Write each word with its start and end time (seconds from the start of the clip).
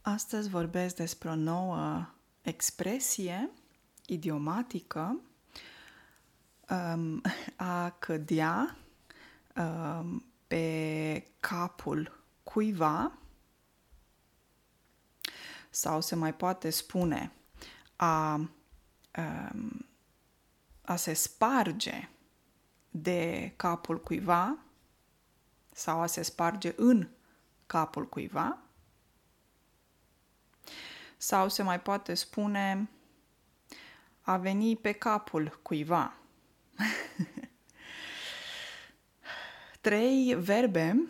Astăzi 0.00 0.48
vorbesc 0.48 0.96
despre 0.96 1.28
o 1.28 1.34
nouă 1.34 2.08
expresie 2.42 3.50
idiomatică 4.06 5.20
um, 6.70 7.22
a 7.56 7.90
cădea 7.90 8.76
um, 9.56 10.24
pe 10.46 11.26
capul 11.40 12.24
cuiva 12.42 13.12
sau 15.70 16.00
se 16.00 16.14
mai 16.14 16.34
poate 16.34 16.70
spune 16.70 17.32
a, 17.96 18.34
um, 18.34 19.86
a 20.82 20.96
se 20.96 21.12
sparge 21.12 22.08
de 22.90 23.52
capul 23.56 24.00
cuiva 24.00 24.58
sau 25.72 26.00
a 26.00 26.06
se 26.06 26.22
sparge 26.22 26.72
în 26.76 27.08
capul 27.66 28.08
cuiva 28.08 28.67
sau 31.18 31.48
se 31.48 31.62
mai 31.62 31.80
poate 31.80 32.14
spune 32.14 32.88
a 34.20 34.36
veni 34.36 34.76
pe 34.76 34.92
capul 34.92 35.58
cuiva. 35.62 36.14
Trei 39.80 40.36
verbe 40.38 41.08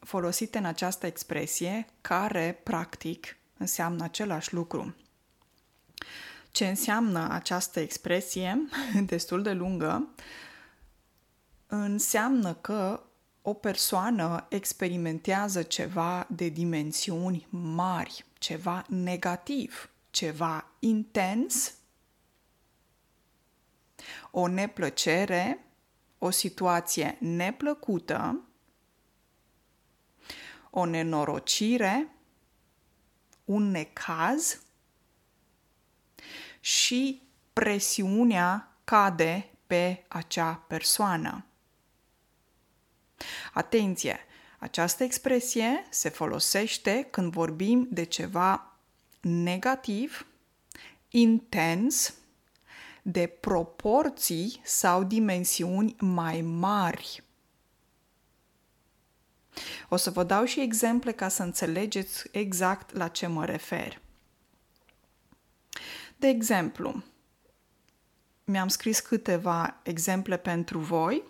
folosite 0.00 0.58
în 0.58 0.64
această 0.64 1.06
expresie 1.06 1.86
care, 2.00 2.60
practic, 2.62 3.36
înseamnă 3.56 4.04
același 4.04 4.54
lucru. 4.54 4.94
Ce 6.50 6.68
înseamnă 6.68 7.28
această 7.30 7.80
expresie, 7.80 8.68
destul 9.06 9.42
de 9.42 9.52
lungă, 9.52 10.08
înseamnă 11.66 12.54
că 12.54 13.02
o 13.42 13.54
persoană 13.54 14.46
experimentează 14.48 15.62
ceva 15.62 16.26
de 16.30 16.48
dimensiuni 16.48 17.46
mari, 17.50 18.24
ceva 18.38 18.84
negativ, 18.88 19.90
ceva 20.10 20.70
intens, 20.78 21.74
o 24.30 24.46
neplăcere, 24.46 25.64
o 26.18 26.30
situație 26.30 27.16
neplăcută, 27.20 28.40
o 30.70 30.84
nenorocire, 30.84 32.12
un 33.44 33.70
necaz 33.70 34.60
și 36.60 37.22
presiunea 37.52 38.76
cade 38.84 39.50
pe 39.66 40.04
acea 40.08 40.54
persoană. 40.54 41.47
Atenție! 43.58 44.18
Această 44.58 45.04
expresie 45.04 45.86
se 45.90 46.08
folosește 46.08 47.08
când 47.10 47.32
vorbim 47.32 47.88
de 47.90 48.04
ceva 48.04 48.78
negativ, 49.20 50.26
intens, 51.08 52.14
de 53.02 53.26
proporții 53.26 54.60
sau 54.64 55.04
dimensiuni 55.04 55.96
mai 55.98 56.40
mari. 56.40 57.22
O 59.88 59.96
să 59.96 60.10
vă 60.10 60.24
dau 60.24 60.44
și 60.44 60.60
exemple 60.60 61.12
ca 61.12 61.28
să 61.28 61.42
înțelegeți 61.42 62.28
exact 62.32 62.92
la 62.92 63.08
ce 63.08 63.26
mă 63.26 63.44
refer. 63.44 64.00
De 66.16 66.28
exemplu, 66.28 67.02
mi-am 68.44 68.68
scris 68.68 69.00
câteva 69.00 69.80
exemple 69.82 70.36
pentru 70.36 70.78
voi. 70.78 71.22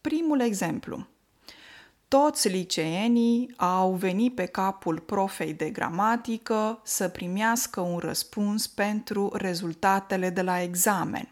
Primul 0.00 0.40
exemplu. 0.40 1.08
Toți 2.10 2.48
liceenii 2.48 3.54
au 3.56 3.92
venit 3.92 4.34
pe 4.34 4.46
capul 4.46 4.98
profei 4.98 5.54
de 5.54 5.70
gramatică 5.70 6.80
să 6.84 7.08
primească 7.08 7.80
un 7.80 7.98
răspuns 7.98 8.66
pentru 8.66 9.32
rezultatele 9.34 10.30
de 10.30 10.42
la 10.42 10.62
examen. 10.62 11.28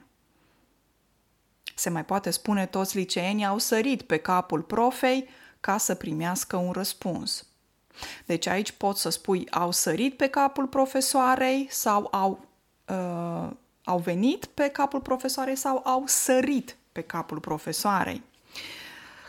Se 1.74 1.90
mai 1.90 2.04
poate 2.04 2.30
spune 2.30 2.66
toți 2.66 2.96
liceenii 2.96 3.44
au 3.44 3.58
sărit 3.58 4.02
pe 4.02 4.16
capul 4.16 4.62
profei 4.62 5.28
ca 5.60 5.78
să 5.78 5.94
primească 5.94 6.56
un 6.56 6.72
răspuns. 6.72 7.46
Deci 8.26 8.46
aici 8.46 8.72
poți 8.72 9.00
să 9.00 9.08
spui 9.08 9.50
au 9.50 9.70
sărit 9.70 10.16
pe 10.16 10.26
capul 10.26 10.66
profesoarei 10.66 11.66
sau 11.70 12.08
au, 12.10 12.46
uh, 12.88 13.50
au 13.84 13.98
venit 13.98 14.44
pe 14.44 14.68
capul 14.68 15.00
profesoarei 15.00 15.56
sau 15.56 15.82
au 15.84 16.02
sărit 16.06 16.76
pe 16.92 17.00
capul 17.00 17.40
profesoarei. 17.40 18.22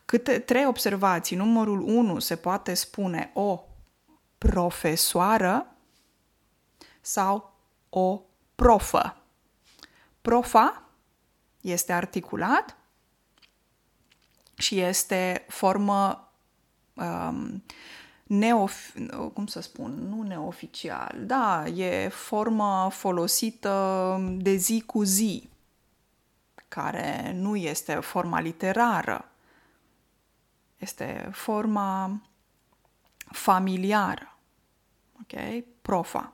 Câte 0.09 0.39
trei 0.39 0.65
observații. 0.65 1.35
Numărul 1.35 1.81
1 1.81 2.19
se 2.19 2.35
poate 2.35 2.73
spune 2.73 3.31
o 3.33 3.63
profesoară 4.37 5.75
sau 7.01 7.53
o 7.89 8.21
profă. 8.55 9.17
Profa 10.21 10.83
este 11.61 11.93
articulat 11.93 12.77
și 14.57 14.79
este 14.79 15.45
formă 15.47 16.31
um, 16.93 17.63
neof, 18.23 18.95
cum 19.33 19.47
să 19.47 19.61
spun, 19.61 19.91
nu 19.91 20.21
neoficial, 20.21 21.15
da, 21.19 21.67
e 21.67 22.07
formă 22.07 22.89
folosită 22.91 24.17
de 24.37 24.55
zi 24.55 24.83
cu 24.85 25.03
zi, 25.03 25.49
care 26.67 27.31
nu 27.35 27.55
este 27.55 27.93
forma 27.93 28.39
literară 28.39 29.28
este 30.79 31.29
forma 31.33 32.21
familiară. 33.31 34.37
Ok? 35.21 35.63
Profa. 35.81 36.33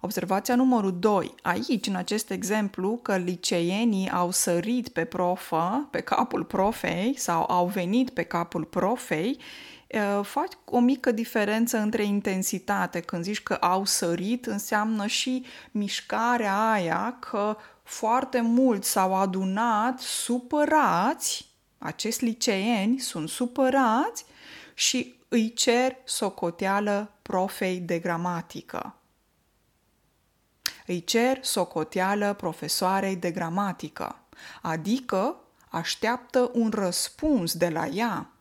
Observația 0.00 0.54
numărul 0.54 0.98
2. 0.98 1.34
Aici, 1.42 1.86
în 1.86 1.94
acest 1.94 2.30
exemplu, 2.30 2.98
că 3.02 3.16
liceenii 3.16 4.10
au 4.10 4.30
sărit 4.30 4.88
pe 4.88 5.04
profă, 5.04 5.88
pe 5.90 6.00
capul 6.00 6.44
profei 6.44 7.14
sau 7.18 7.50
au 7.50 7.66
venit 7.66 8.10
pe 8.10 8.22
capul 8.22 8.64
profei, 8.64 9.38
fac 10.22 10.48
o 10.64 10.78
mică 10.78 11.12
diferență 11.12 11.78
între 11.78 12.04
intensitate. 12.04 13.00
Când 13.00 13.24
zici 13.24 13.42
că 13.42 13.54
au 13.54 13.84
sărit, 13.84 14.46
înseamnă 14.46 15.06
și 15.06 15.44
mișcarea 15.70 16.70
aia 16.70 17.16
că 17.20 17.56
foarte 17.82 18.40
mulți 18.40 18.90
s-au 18.90 19.14
adunat 19.14 19.98
supărați 19.98 21.52
acești 21.84 22.24
liceeni 22.24 22.98
sunt 22.98 23.28
supărați 23.28 24.24
și 24.74 25.14
îi 25.28 25.52
cer 25.52 25.96
socoteală 26.04 27.12
profei 27.22 27.80
de 27.80 27.98
gramatică. 27.98 28.96
Îi 30.86 31.04
cer 31.04 31.44
socoteală 31.44 32.34
profesoarei 32.34 33.16
de 33.16 33.30
gramatică, 33.30 34.18
adică 34.62 35.36
așteaptă 35.68 36.50
un 36.54 36.70
răspuns 36.70 37.54
de 37.54 37.68
la 37.68 37.86
ea. 37.86 38.32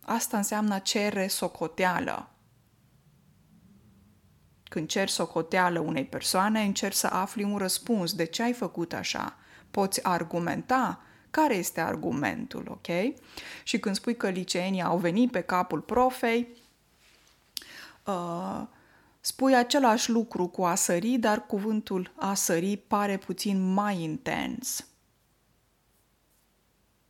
Asta 0.00 0.36
înseamnă 0.36 0.78
cere 0.78 1.26
socoteală. 1.26 2.30
Când 4.68 4.88
cer 4.88 5.08
socoteală 5.08 5.78
unei 5.78 6.04
persoane, 6.04 6.62
încerci 6.62 6.96
să 6.96 7.06
afli 7.06 7.42
un 7.42 7.56
răspuns. 7.56 8.14
De 8.14 8.24
ce 8.24 8.42
ai 8.42 8.52
făcut 8.52 8.92
așa? 8.92 9.36
Poți 9.70 10.04
argumenta 10.04 11.00
care 11.36 11.54
este 11.54 11.80
argumentul, 11.80 12.66
ok? 12.70 12.86
Și 13.62 13.78
când 13.78 13.94
spui 13.94 14.16
că 14.16 14.28
liceenii 14.28 14.82
au 14.82 14.98
venit 14.98 15.30
pe 15.30 15.40
capul 15.40 15.80
profei, 15.80 16.48
uh, 18.04 18.62
spui 19.20 19.54
același 19.54 20.10
lucru 20.10 20.46
cu 20.46 20.64
a 20.64 20.74
sări, 20.74 21.16
dar 21.16 21.46
cuvântul 21.46 22.12
a 22.14 22.34
sări 22.34 22.76
pare 22.76 23.16
puțin 23.16 23.72
mai 23.72 24.02
intens. 24.02 24.86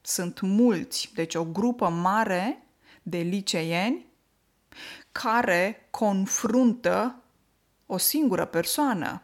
Sunt 0.00 0.40
mulți, 0.40 1.10
deci 1.14 1.34
o 1.34 1.44
grupă 1.44 1.88
mare 1.88 2.66
de 3.02 3.18
liceeni 3.18 4.06
care 5.12 5.88
confruntă 5.90 7.22
o 7.86 7.96
singură 7.96 8.44
persoană 8.44 9.22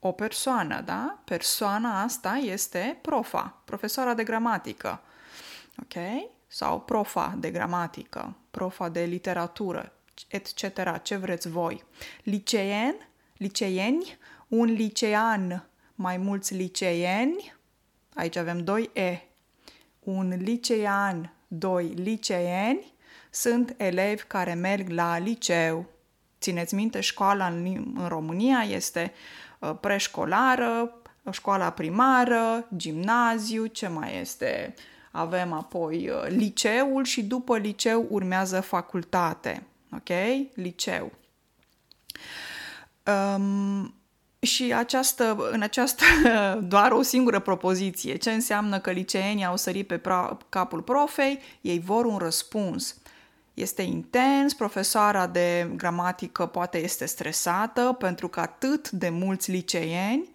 o 0.00 0.12
persoană, 0.12 0.80
da? 0.80 1.18
Persoana 1.24 2.02
asta 2.02 2.36
este 2.36 2.98
profa, 3.02 3.62
profesoara 3.64 4.14
de 4.14 4.24
gramatică, 4.24 5.00
ok? 5.82 5.94
Sau 6.46 6.80
profa 6.80 7.36
de 7.38 7.50
gramatică, 7.50 8.36
profa 8.50 8.88
de 8.88 9.04
literatură, 9.04 9.92
etc. 10.28 11.02
Ce 11.02 11.16
vreți 11.16 11.48
voi. 11.48 11.84
Liceen, 12.22 12.94
liceeni, 13.36 14.18
un 14.48 14.64
licean, 14.64 15.68
mai 15.94 16.16
mulți 16.16 16.54
liceeni, 16.54 17.54
aici 18.14 18.36
avem 18.36 18.64
doi 18.64 18.90
E, 18.92 19.18
un 20.00 20.34
licean, 20.38 21.32
doi 21.48 21.86
liceeni, 21.86 22.92
sunt 23.30 23.74
elevi 23.76 24.22
care 24.22 24.54
merg 24.54 24.88
la 24.88 25.18
liceu. 25.18 25.86
Țineți 26.40 26.74
minte, 26.74 27.00
școala 27.00 27.46
în, 27.46 27.92
în 27.96 28.08
România 28.08 28.58
este 28.58 29.12
Uh, 29.12 29.49
preșcolară, 29.80 31.00
școala 31.30 31.70
primară, 31.70 32.66
gimnaziu, 32.76 33.66
ce 33.66 33.88
mai 33.88 34.20
este? 34.20 34.74
Avem 35.10 35.52
apoi 35.52 36.08
uh, 36.08 36.26
liceul 36.28 37.04
și 37.04 37.22
după 37.22 37.58
liceu 37.58 38.06
urmează 38.10 38.60
facultate. 38.60 39.66
ok? 39.92 40.08
Liceu. 40.54 41.12
Um, 43.06 43.94
și 44.40 44.72
această, 44.74 45.48
în 45.50 45.62
această 45.62 46.04
doar 46.74 46.92
o 46.92 47.02
singură 47.02 47.38
propoziție, 47.38 48.16
ce 48.16 48.30
înseamnă 48.30 48.78
că 48.78 48.90
liceenii 48.90 49.44
au 49.44 49.56
sărit 49.56 49.86
pe 49.86 49.98
pra, 49.98 50.38
capul 50.48 50.82
profei, 50.82 51.38
ei 51.60 51.78
vor 51.78 52.04
un 52.04 52.16
răspuns. 52.16 52.96
Este 53.60 53.82
intens, 53.82 54.54
profesoara 54.54 55.26
de 55.26 55.70
gramatică 55.76 56.46
poate 56.46 56.78
este 56.78 57.06
stresată 57.06 57.96
pentru 57.98 58.28
că 58.28 58.40
atât 58.40 58.90
de 58.90 59.08
mulți 59.08 59.50
liceeni 59.50 60.28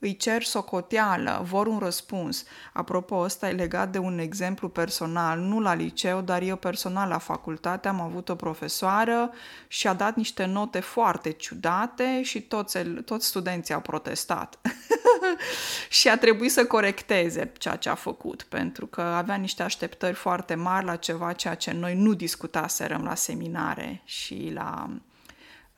îi 0.00 0.16
cer 0.16 0.42
socoteală, 0.42 1.40
vor 1.44 1.66
un 1.66 1.78
răspuns. 1.78 2.44
Apropo, 2.72 3.16
ăsta 3.16 3.48
e 3.48 3.52
legat 3.52 3.90
de 3.90 3.98
un 3.98 4.18
exemplu 4.18 4.68
personal, 4.68 5.38
nu 5.38 5.60
la 5.60 5.74
liceu, 5.74 6.20
dar 6.20 6.42
eu 6.42 6.56
personal 6.56 7.08
la 7.08 7.18
facultate 7.18 7.88
am 7.88 8.00
avut 8.00 8.28
o 8.28 8.34
profesoară 8.34 9.30
și 9.68 9.86
a 9.86 9.92
dat 9.92 10.16
niște 10.16 10.44
note 10.44 10.80
foarte 10.80 11.30
ciudate 11.30 12.22
și 12.22 12.42
toți, 12.42 12.78
toți 13.04 13.26
studenții 13.26 13.74
au 13.74 13.80
protestat. 13.80 14.58
și 15.88 16.08
a 16.08 16.18
trebuit 16.18 16.52
să 16.52 16.66
corecteze 16.66 17.52
ceea 17.58 17.76
ce 17.76 17.88
a 17.88 17.94
făcut, 17.94 18.42
pentru 18.42 18.86
că 18.86 19.00
avea 19.00 19.34
niște 19.34 19.62
așteptări 19.62 20.14
foarte 20.14 20.54
mari 20.54 20.84
la 20.84 20.96
ceva 20.96 21.32
ceea 21.32 21.54
ce 21.54 21.72
noi 21.72 21.94
nu 21.94 22.14
discutaserăm 22.14 23.04
la 23.04 23.14
seminare 23.14 24.02
și 24.04 24.50
la 24.54 24.90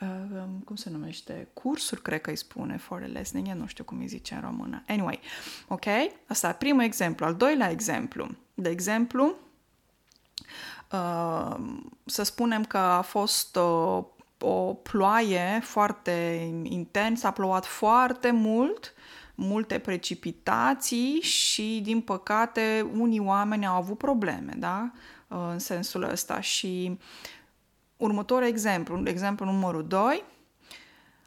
uh, 0.03 0.45
cum 0.65 0.77
se 0.77 0.91
numește, 0.91 1.49
cursuri, 1.53 2.03
cred 2.03 2.21
că 2.21 2.31
îi 2.31 2.37
spune, 2.37 2.77
for 2.77 3.03
a 3.03 3.07
listening, 3.07 3.49
eu 3.49 3.55
nu 3.55 3.67
știu 3.67 3.85
cum 3.85 3.99
îi 3.99 4.07
zice 4.07 4.35
în 4.35 4.41
română. 4.41 4.83
Anyway, 4.89 5.21
ok? 5.69 5.85
Asta 6.27 6.49
e 6.49 6.53
primul 6.53 6.83
exemplu. 6.83 7.27
Al 7.27 7.35
doilea 7.35 7.71
exemplu. 7.71 8.29
De 8.55 8.69
exemplu, 8.69 9.35
uh, 10.93 11.57
să 12.05 12.23
spunem 12.23 12.65
că 12.65 12.79
a 12.79 13.01
fost 13.01 13.57
o, 13.57 14.05
o 14.39 14.75
ploaie 14.75 15.61
foarte 15.63 16.49
intensă, 16.63 17.27
a 17.27 17.31
plouat 17.31 17.65
foarte 17.65 18.31
mult, 18.31 18.95
multe 19.35 19.79
precipitații 19.79 21.21
și, 21.21 21.81
din 21.83 22.01
păcate, 22.01 22.91
unii 22.97 23.21
oameni 23.21 23.67
au 23.67 23.77
avut 23.77 23.99
probleme, 23.99 24.53
da? 24.57 24.93
În 25.29 25.59
sensul 25.59 26.03
ăsta 26.03 26.41
și 26.41 26.99
Următorul 28.03 28.47
exemplu, 28.47 29.03
exemplu 29.05 29.45
numărul 29.45 29.87
2, 29.87 30.25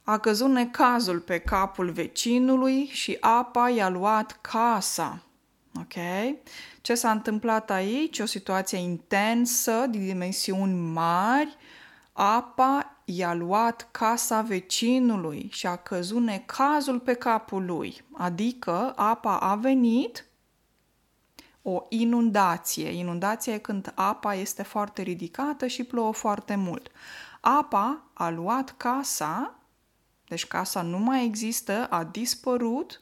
a 0.04 0.18
căzut 0.18 0.50
necazul 0.50 1.20
pe 1.20 1.38
capul 1.38 1.90
vecinului 1.92 2.86
și 2.86 3.18
apa 3.20 3.70
i-a 3.70 3.90
luat 3.90 4.40
casa. 4.42 5.24
Ok? 5.80 5.94
Ce 6.82 6.96
s-a 6.96 7.12
întâmplat 7.12 7.72
aici? 7.72 8.20
O 8.20 8.26
situație 8.26 8.78
intensă, 8.78 9.86
de 9.90 9.98
dimensiuni 9.98 10.74
mari. 10.74 11.58
Apa 12.14 13.02
i-a 13.06 13.34
luat 13.34 13.88
casa 13.92 14.42
vecinului 14.42 15.50
și 15.52 15.68
a 15.68 15.76
căzut 15.76 16.22
necazul 16.22 17.00
pe 17.00 17.14
capul 17.14 17.66
lui. 17.66 18.02
Adică 18.14 18.94
apa 18.96 19.38
a 19.38 19.56
venit 19.56 20.26
o 21.68 21.86
inundație. 21.90 22.90
Inundația 22.90 23.54
e 23.54 23.58
când 23.58 23.92
apa 23.96 24.34
este 24.34 24.64
foarte 24.64 25.02
ridicată 25.02 25.68
și 25.68 25.84
plouă 25.84 26.14
foarte 26.14 26.56
mult. 26.56 26.92
Apa 27.42 28.04
a 28.14 28.30
luat 28.30 28.78
casa, 28.78 29.60
deci 30.28 30.46
casa 30.46 30.82
nu 30.82 30.98
mai 30.98 31.26
există, 31.26 31.88
a 31.90 32.04
dispărut. 32.04 33.02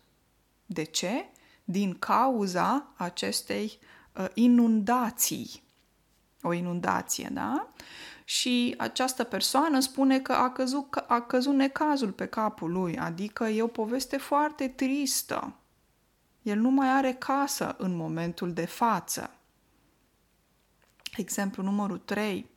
De 0.66 0.84
ce? 0.84 1.30
Din 1.64 1.96
cauza 2.00 2.88
acestei 2.96 3.80
uh, 4.16 4.26
inundații. 4.34 5.64
O 6.42 6.54
inundație, 6.54 7.30
da? 7.32 7.68
Și 8.24 8.76
această 8.78 9.24
persoană 9.24 9.80
spune 9.80 10.20
că 10.20 10.32
a 10.32 10.52
căzut, 10.52 11.04
a 11.08 11.22
căzut 11.22 11.54
necazul 11.54 12.12
pe 12.12 12.26
capul 12.26 12.72
lui, 12.72 12.98
adică 12.98 13.44
e 13.44 13.62
o 13.62 13.68
poveste 13.68 14.18
foarte 14.18 14.68
tristă. 14.68 15.54
El 16.44 16.58
nu 16.58 16.70
mai 16.70 16.90
are 16.90 17.14
casă 17.14 17.76
în 17.78 17.96
momentul 17.96 18.54
de 18.54 18.66
față. 18.66 19.30
Exemplu 21.16 21.64
numărul 21.64 21.98
3. 21.98 22.50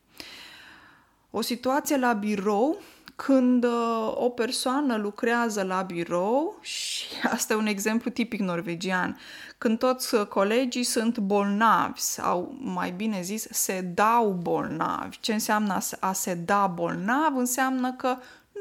O 1.31 1.41
situație 1.41 1.97
la 1.97 2.13
birou 2.13 2.81
când 3.17 3.65
uh, 3.65 4.13
o 4.15 4.29
persoană 4.29 4.97
lucrează 4.97 5.63
la 5.63 5.83
birou 5.83 6.59
și 6.61 7.05
asta 7.35 7.53
e 7.53 7.57
un 7.57 7.67
exemplu 7.67 8.11
tipic 8.11 8.41
norvegian, 8.41 9.19
când 9.59 9.79
toți 9.79 10.15
uh, 10.15 10.27
colegii 10.27 10.83
sunt 10.83 11.19
bolnavi 11.19 12.01
sau 12.01 12.57
mai 12.59 12.91
bine 12.91 13.23
zis 13.23 13.47
se 13.51 13.81
dau 13.81 14.31
bolnavi. 14.31 15.21
Ce 15.21 15.33
înseamnă 15.33 15.79
a 16.01 16.13
se 16.13 16.35
da 16.35 16.67
bolnav? 16.67 17.37
Înseamnă 17.37 17.93
că 17.93 18.17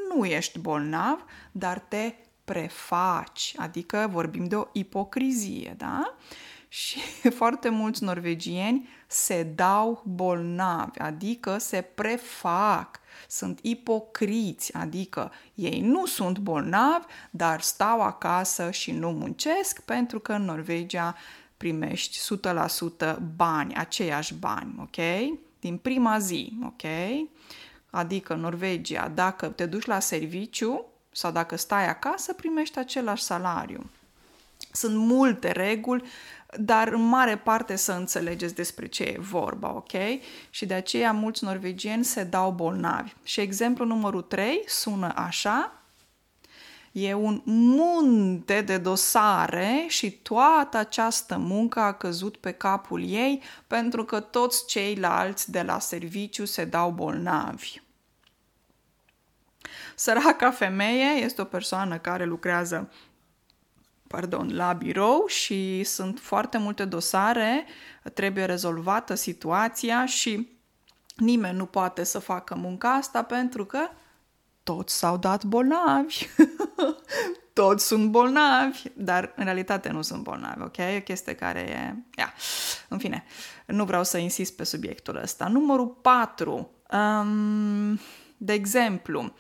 nu 0.10 0.26
ești 0.26 0.60
bolnav, 0.60 1.26
dar 1.52 1.80
te 1.80 2.14
prefaci, 2.46 3.54
adică 3.58 4.10
vorbim 4.12 4.46
de 4.46 4.56
o 4.56 4.66
ipocrizie, 4.72 5.76
da? 5.78 6.16
Și 6.68 7.00
foarte 7.40 7.70
mulți 7.70 8.04
norvegieni 8.04 8.90
se 9.08 9.44
dau 9.44 10.02
bolnavi, 10.06 11.00
adică 11.00 11.58
se 11.58 11.82
prefac, 11.82 13.00
sunt 13.28 13.60
ipocriți, 13.62 14.74
adică 14.74 15.32
ei 15.54 15.82
nu 15.82 16.06
sunt 16.06 16.38
bolnavi, 16.38 17.06
dar 17.30 17.62
stau 17.62 18.02
acasă 18.02 18.72
și 18.72 18.92
nu 18.92 19.12
muncesc 19.12 19.82
pentru 19.82 20.20
că 20.20 20.34
în 20.34 20.44
Norvegia 20.44 21.16
primești 21.58 22.20
100% 23.06 23.16
bani, 23.36 23.76
aceiași 23.76 24.34
bani, 24.34 24.76
ok? 24.80 24.98
Din 25.60 25.78
prima 25.78 26.20
zi, 26.20 26.54
ok? 26.66 26.84
Adică 27.90 28.34
Norvegia, 28.34 29.08
dacă 29.08 29.48
te 29.48 29.66
duci 29.66 29.86
la 29.86 30.00
serviciu, 30.00 30.86
sau 31.16 31.32
dacă 31.32 31.56
stai 31.56 31.88
acasă, 31.88 32.34
primești 32.34 32.80
același 32.80 33.24
salariu. 33.24 33.90
Sunt 34.72 34.96
multe 34.96 35.52
reguli, 35.52 36.04
dar 36.58 36.88
în 36.88 37.02
mare 37.02 37.38
parte 37.38 37.76
să 37.76 37.92
înțelegeți 37.92 38.56
despre 38.56 38.88
ce 38.88 39.04
e 39.04 39.18
vorba, 39.20 39.76
ok? 39.76 39.92
Și 40.50 40.66
de 40.66 40.74
aceea 40.74 41.12
mulți 41.12 41.44
norvegieni 41.44 42.06
se 42.06 42.24
dau 42.24 42.52
bolnavi. 42.52 43.14
Și 43.24 43.40
exemplu 43.40 43.86
numărul 43.86 44.22
3 44.22 44.64
sună 44.68 45.14
așa, 45.16 45.72
E 46.92 47.14
un 47.14 47.42
munte 47.46 48.62
de 48.62 48.78
dosare 48.78 49.86
și 49.88 50.12
toată 50.12 50.78
această 50.78 51.38
muncă 51.38 51.80
a 51.80 51.94
căzut 51.94 52.38
pe 52.38 52.52
capul 52.52 53.10
ei 53.10 53.42
pentru 53.68 54.06
că 54.06 54.20
toți 54.20 54.66
ceilalți 54.66 55.52
de 55.52 55.62
la 55.62 55.80
serviciu 55.80 56.46
se 56.46 56.66
dau 56.66 56.92
bolnavi. 56.92 57.82
Săraca 59.96 60.52
femeie 60.52 61.24
este 61.24 61.42
o 61.42 61.46
persoană 61.46 61.98
care 61.98 62.26
lucrează 62.26 62.90
pardon, 64.08 64.56
la 64.56 64.74
birou 64.74 65.26
și 65.28 65.84
sunt 65.84 66.20
foarte 66.20 66.58
multe 66.58 66.86
dosare, 66.86 67.66
trebuie 68.14 68.46
rezolvată 68.46 69.16
situația 69.16 70.06
și 70.06 70.58
nimeni 71.16 71.58
nu 71.58 71.66
poate 71.66 72.04
să 72.04 72.20
facă 72.20 72.56
munca 72.56 72.94
asta 72.94 73.24
pentru 73.24 73.66
că 73.66 73.80
toți 74.64 74.98
s-au 74.98 75.18
dat 75.18 75.44
bolnavi. 75.44 76.28
toți 77.54 77.86
sunt 77.86 78.10
bolnavi, 78.10 78.84
dar 78.94 79.34
în 79.36 79.44
realitate 79.44 79.90
nu 79.90 80.02
sunt 80.02 80.24
bolnavi, 80.24 80.62
ok? 80.62 80.78
E 80.78 80.98
o 80.98 81.02
chestie 81.02 81.36
care 81.36 81.60
e... 81.60 81.96
Ia. 82.18 82.34
În 82.88 82.98
fine, 82.98 83.24
nu 83.66 83.86
vreau 83.86 84.04
să 84.04 84.18
insist 84.18 84.56
pe 84.56 84.64
subiectul 84.64 85.16
ăsta. 85.16 85.48
Numărul 85.48 85.88
4. 85.88 86.72
Um, 86.92 88.00
de 88.38 88.54
exemplu, 88.54 89.34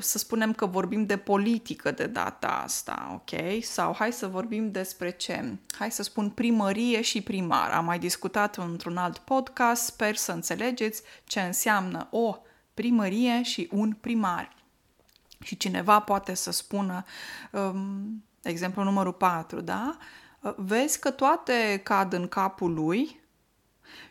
să 0.00 0.18
spunem 0.18 0.52
că 0.52 0.66
vorbim 0.66 1.06
de 1.06 1.16
politică 1.16 1.90
de 1.90 2.06
data 2.06 2.48
asta, 2.48 3.10
ok? 3.14 3.62
Sau 3.62 3.94
hai 3.94 4.12
să 4.12 4.26
vorbim 4.26 4.70
despre 4.70 5.10
ce? 5.10 5.56
Hai 5.78 5.90
să 5.90 6.02
spun 6.02 6.30
primărie 6.30 7.00
și 7.00 7.22
primar. 7.22 7.70
Am 7.70 7.84
mai 7.84 7.98
discutat 7.98 8.56
într-un 8.56 8.96
alt 8.96 9.18
podcast, 9.18 9.84
sper 9.84 10.16
să 10.16 10.32
înțelegeți 10.32 11.02
ce 11.24 11.40
înseamnă 11.40 12.08
o 12.10 12.36
primărie 12.74 13.42
și 13.42 13.68
un 13.72 13.92
primar. 14.00 14.56
Și 15.42 15.56
cineva 15.56 16.00
poate 16.00 16.34
să 16.34 16.50
spună, 16.50 17.04
um, 17.52 18.24
exemplu 18.42 18.82
numărul 18.82 19.12
4, 19.12 19.60
da? 19.60 19.96
Vezi 20.56 20.98
că 20.98 21.10
toate 21.10 21.80
cad 21.84 22.12
în 22.12 22.28
capul 22.28 22.74
lui 22.74 23.20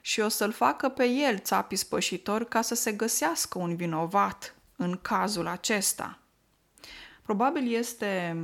și 0.02 0.20
o 0.20 0.28
să-l 0.28 0.52
facă 0.52 0.90
pe 0.90 1.06
el 1.06 1.38
țapi 1.38 1.76
spășitor 1.76 2.44
ca 2.44 2.62
să 2.62 2.76
se 2.76 2.92
găsească 2.92 3.58
un 3.58 3.76
vinovat 3.76 4.54
în 4.80 5.00
cazul 5.02 5.48
acesta. 5.48 6.20
Probabil 7.22 7.74
este, 7.74 8.38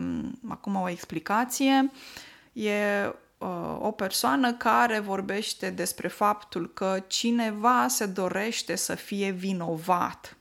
acum 0.47 0.75
o 0.75 0.89
explicație, 0.89 1.91
e 2.53 3.05
uh, 3.37 3.77
o 3.79 3.91
persoană 3.91 4.53
care 4.53 4.99
vorbește 4.99 5.69
despre 5.69 6.07
faptul 6.07 6.73
că 6.73 7.03
cineva 7.07 7.87
se 7.87 8.05
dorește 8.05 8.75
să 8.75 8.95
fie 8.95 9.29
vinovat. 9.29 10.37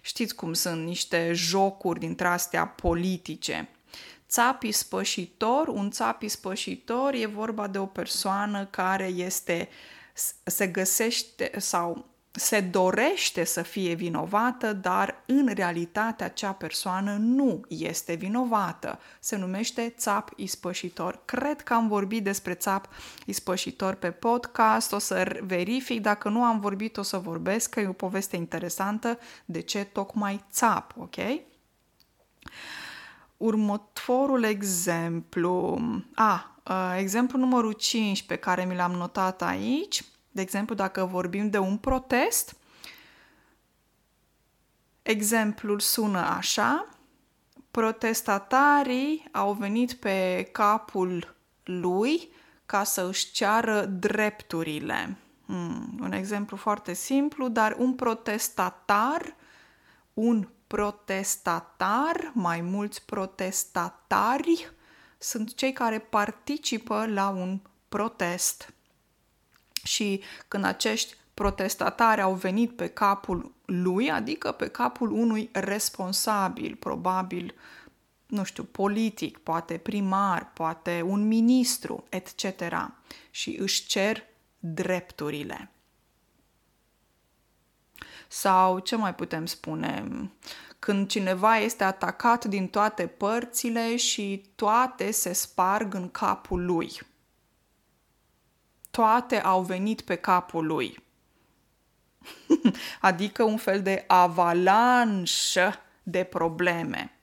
Știți 0.00 0.34
cum 0.34 0.52
sunt 0.52 0.84
niște 0.84 1.32
jocuri 1.32 1.98
dintre 1.98 2.26
astea 2.26 2.66
politice. 2.66 3.68
Țapi 4.28 4.72
spășitor, 4.72 5.68
un 5.68 5.90
țapi 5.90 6.28
spășitor 6.28 7.14
e 7.14 7.26
vorba 7.26 7.66
de 7.66 7.78
o 7.78 7.86
persoană 7.86 8.66
care 8.66 9.06
este 9.06 9.68
se 10.44 10.66
găsește 10.66 11.50
sau 11.58 12.13
se 12.36 12.60
dorește 12.60 13.44
să 13.44 13.62
fie 13.62 13.94
vinovată, 13.94 14.72
dar 14.72 15.22
în 15.26 15.48
realitate 15.54 16.24
acea 16.24 16.52
persoană 16.52 17.16
nu 17.20 17.60
este 17.68 18.14
vinovată. 18.14 18.98
Se 19.20 19.36
numește 19.36 19.94
țap 19.98 20.30
ispășitor. 20.36 21.20
Cred 21.24 21.60
că 21.60 21.74
am 21.74 21.88
vorbit 21.88 22.24
despre 22.24 22.54
țap 22.54 22.88
ispășitor 23.26 23.94
pe 23.94 24.10
podcast, 24.10 24.92
o 24.92 24.98
să 24.98 25.40
verific, 25.46 26.00
dacă 26.00 26.28
nu 26.28 26.42
am 26.42 26.60
vorbit 26.60 26.96
o 26.96 27.02
să 27.02 27.18
vorbesc, 27.18 27.70
că 27.70 27.80
e 27.80 27.88
o 27.88 27.92
poveste 27.92 28.36
interesantă 28.36 29.18
de 29.44 29.60
ce 29.60 29.84
tocmai 29.84 30.44
țap, 30.50 30.94
ok? 30.98 31.16
Următorul 33.36 34.42
exemplu, 34.42 35.80
a, 36.14 36.56
exemplu 36.98 37.38
numărul 37.38 37.72
5 37.72 38.22
pe 38.22 38.36
care 38.36 38.64
mi 38.64 38.76
l-am 38.76 38.92
notat 38.92 39.42
aici, 39.42 40.04
de 40.34 40.40
exemplu, 40.40 40.74
dacă 40.74 41.04
vorbim 41.04 41.50
de 41.50 41.58
un 41.58 41.76
protest, 41.76 42.56
exemplul 45.02 45.80
sună 45.80 46.18
așa, 46.18 46.88
protestatarii 47.70 49.28
au 49.32 49.52
venit 49.52 49.92
pe 49.92 50.48
capul 50.52 51.34
lui 51.64 52.32
ca 52.66 52.84
să 52.84 53.06
își 53.08 53.32
ceară 53.32 53.84
drepturile. 53.84 55.16
Hmm, 55.46 55.98
un 56.00 56.12
exemplu 56.12 56.56
foarte 56.56 56.92
simplu, 56.92 57.48
dar 57.48 57.76
un 57.78 57.94
protestatar, 57.94 59.34
un 60.14 60.48
protestatar, 60.66 62.30
mai 62.32 62.60
mulți 62.60 63.04
protestatari, 63.04 64.72
sunt 65.18 65.54
cei 65.54 65.72
care 65.72 65.98
participă 65.98 67.06
la 67.06 67.28
un 67.28 67.60
protest. 67.88 68.74
Și 69.84 70.22
când 70.48 70.64
acești 70.64 71.16
protestatari 71.34 72.20
au 72.20 72.34
venit 72.34 72.76
pe 72.76 72.88
capul 72.88 73.52
lui, 73.64 74.10
adică 74.10 74.52
pe 74.52 74.68
capul 74.68 75.10
unui 75.10 75.48
responsabil, 75.52 76.76
probabil, 76.76 77.54
nu 78.26 78.44
știu, 78.44 78.64
politic, 78.64 79.38
poate 79.38 79.76
primar, 79.76 80.50
poate 80.52 81.02
un 81.06 81.26
ministru, 81.26 82.04
etc. 82.08 82.44
Și 83.30 83.56
își 83.60 83.86
cer 83.86 84.24
drepturile. 84.58 85.70
Sau 88.28 88.78
ce 88.78 88.96
mai 88.96 89.14
putem 89.14 89.46
spune? 89.46 90.04
Când 90.78 91.08
cineva 91.08 91.56
este 91.56 91.84
atacat 91.84 92.44
din 92.44 92.68
toate 92.68 93.06
părțile 93.06 93.96
și 93.96 94.44
toate 94.54 95.10
se 95.10 95.32
sparg 95.32 95.94
în 95.94 96.10
capul 96.10 96.64
lui 96.64 97.00
toate 98.94 99.40
au 99.40 99.62
venit 99.62 100.00
pe 100.00 100.14
capul 100.14 100.66
lui. 100.66 101.02
adică 103.00 103.42
un 103.42 103.56
fel 103.56 103.82
de 103.82 104.04
avalanșă 104.06 105.80
de 106.02 106.24
probleme. 106.24 107.18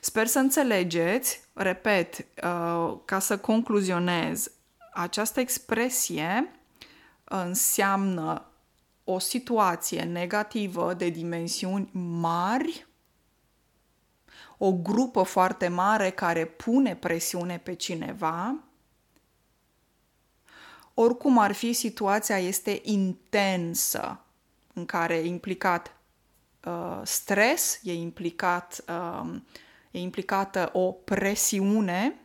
Sper 0.00 0.26
să 0.26 0.38
înțelegeți, 0.38 1.40
repet, 1.52 2.18
uh, 2.18 2.98
ca 3.04 3.18
să 3.18 3.38
concluzionez, 3.38 4.50
această 4.92 5.40
expresie 5.40 6.50
înseamnă 7.24 8.46
o 9.04 9.18
situație 9.18 10.02
negativă 10.02 10.94
de 10.94 11.08
dimensiuni 11.08 11.88
mari 11.92 12.86
o 14.64 14.72
grupă 14.72 15.22
foarte 15.22 15.68
mare 15.68 16.10
care 16.10 16.44
pune 16.44 16.96
presiune 16.96 17.58
pe 17.58 17.74
cineva, 17.74 18.58
oricum 20.94 21.38
ar 21.38 21.52
fi, 21.52 21.72
situația 21.72 22.38
este 22.38 22.80
intensă, 22.82 24.20
în 24.72 24.86
care 24.86 25.14
e 25.14 25.26
implicat 25.26 25.96
uh, 26.64 27.00
stres, 27.02 27.80
e, 27.82 27.94
implicat, 27.94 28.84
uh, 28.88 29.34
e 29.90 29.98
implicată 29.98 30.70
o 30.72 30.92
presiune 30.92 32.20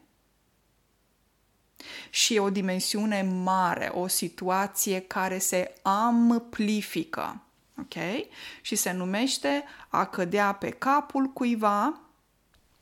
și 2.09 2.37
o 2.37 2.49
dimensiune 2.49 3.21
mare, 3.21 3.91
o 3.93 4.07
situație 4.07 4.99
care 4.99 5.37
se 5.37 5.73
amplifică. 5.81 7.41
Ok? 7.79 7.93
Și 8.61 8.75
se 8.75 8.91
numește 8.91 9.63
a 9.87 10.05
cădea 10.05 10.53
pe 10.53 10.69
capul 10.69 11.25
cuiva 11.25 12.01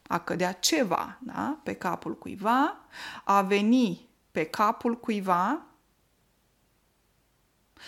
a 0.07 0.19
cădea 0.19 0.51
ceva 0.51 1.17
da? 1.21 1.59
pe 1.63 1.73
capul 1.73 2.17
cuiva, 2.17 2.77
a 3.23 3.41
veni 3.41 4.09
pe 4.31 4.43
capul 4.43 4.99
cuiva 4.99 5.61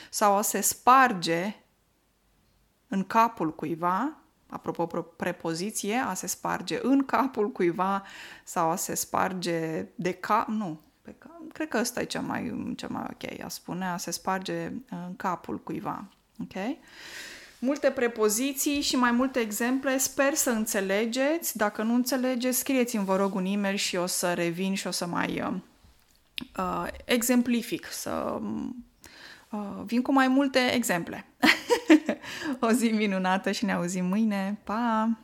sau 0.10 0.36
a 0.36 0.42
se 0.42 0.62
sparge 0.62 1.56
în 2.88 3.04
capul 3.04 3.56
cuiva, 3.56 4.18
apropo 4.50 4.86
prepoziție, 5.18 5.96
a 5.96 6.14
se 6.14 6.28
sparge 6.28 6.80
în 6.82 7.06
capul 7.06 7.52
cuiva 7.52 8.04
sau 8.44 8.70
a 8.70 8.76
se 8.76 8.96
sparge 8.96 9.86
de 9.96 10.12
cap, 10.12 10.48
nu, 10.48 10.82
pe 11.02 11.16
cap, 11.18 11.52
cred 11.54 11.68
că 11.68 11.78
ăsta 11.78 12.02
e 12.02 12.06
cea 12.06 12.22
mai, 12.22 12.74
cea 12.76 12.88
mai 12.88 13.06
ok, 13.10 13.42
a 13.44 13.48
spune 13.48 13.86
a 13.86 13.98
se 13.98 14.12
sparge 14.12 14.72
în 14.90 15.16
capul 15.16 15.60
cuiva, 15.60 16.08
ok? 16.42 16.78
Multe 17.60 17.90
prepoziții 17.90 18.82
și 18.82 18.96
mai 18.96 19.12
multe 19.12 19.40
exemple. 19.40 19.98
Sper 19.98 20.34
să 20.34 20.50
înțelegeți. 20.50 21.58
Dacă 21.58 21.84
nu 21.84 21.94
înțelegeți, 21.94 22.58
scrieți-mi, 22.58 23.06
vă 23.06 23.16
rog, 23.16 23.36
un 23.36 23.46
e-mail 23.46 23.76
și 23.76 23.96
o 23.96 24.06
să 24.06 24.34
revin 24.34 24.74
și 24.74 24.88
o 24.88 24.92
să 24.92 25.06
mai 25.06 25.42
uh, 25.42 25.54
uh, 26.58 26.88
exemplific, 27.06 27.88
să 27.92 28.40
uh, 29.52 29.82
vin 29.86 30.02
cu 30.02 30.12
mai 30.12 30.28
multe 30.28 30.60
exemple. 30.74 31.26
o 32.60 32.72
zi 32.72 32.90
minunată 32.90 33.52
și 33.52 33.66
ne 33.66 33.74
auzim 33.74 34.06
mâine. 34.06 34.60
Pa! 34.64 35.18